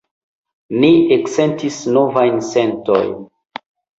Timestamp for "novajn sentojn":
1.99-3.13